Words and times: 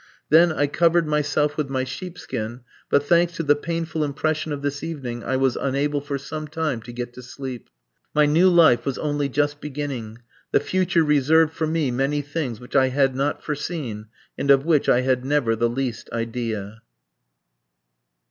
Then 0.29 0.51
I 0.51 0.65
covered 0.65 1.07
myself 1.07 1.57
with 1.57 1.69
my 1.69 1.83
sheepskin, 1.83 2.61
but, 2.89 3.03
thanks 3.03 3.33
to 3.33 3.43
the 3.43 3.55
painful 3.55 4.03
impression 4.03 4.51
of 4.51 4.63
this 4.63 4.83
evening, 4.83 5.23
I 5.23 5.37
was 5.37 5.55
unable 5.55 6.01
for 6.01 6.17
some 6.17 6.47
time 6.47 6.81
to 6.81 6.91
get 6.91 7.13
to 7.13 7.21
sleep. 7.21 7.69
My 8.15 8.25
new 8.25 8.49
life 8.49 8.83
was 8.83 8.97
only 8.97 9.29
just 9.29 9.61
beginning. 9.61 10.17
The 10.51 10.59
future 10.59 11.03
reserved 11.03 11.53
for 11.53 11.67
me 11.67 11.91
many 11.91 12.23
things 12.23 12.59
which 12.59 12.75
I 12.75 12.87
had 12.87 13.15
not 13.15 13.43
foreseen, 13.43 14.07
and 14.39 14.49
of 14.49 14.65
which 14.65 14.89
I 14.89 15.01
had 15.01 15.23
never 15.23 15.55
the 15.55 15.69
least 15.69 16.09
idea. 16.11 16.81